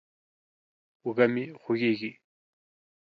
اوږه 1.03 1.25
مې 1.33 1.43
خوږېږي. 1.61 2.11